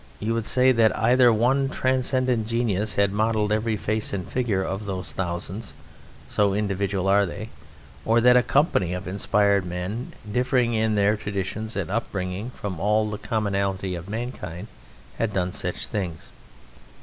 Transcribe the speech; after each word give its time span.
You 0.19 0.33
would 0.33 0.47
say 0.47 0.71
that 0.71 0.97
either 0.97 1.31
one 1.31 1.69
transcendent 1.69 2.47
genius 2.47 2.95
had 2.95 3.13
modelled 3.13 3.51
every 3.51 3.77
face 3.77 4.13
and 4.13 4.27
figure 4.27 4.63
of 4.63 4.87
those 4.87 5.13
thousands 5.13 5.75
(so 6.27 6.55
individual 6.55 7.07
are 7.07 7.23
they), 7.27 7.49
or 8.03 8.19
that 8.19 8.35
a 8.35 8.41
company 8.41 8.95
of 8.95 9.07
inspired 9.07 9.63
men 9.63 10.13
differing 10.31 10.73
in 10.73 10.95
their 10.95 11.15
traditions 11.15 11.75
and 11.75 11.91
upbringing 11.91 12.49
from 12.49 12.79
all 12.79 13.11
the 13.11 13.19
commonalty 13.19 13.93
of 13.93 14.09
mankind 14.09 14.69
had 15.19 15.33
done 15.33 15.51
such 15.53 15.85
things. 15.85 16.29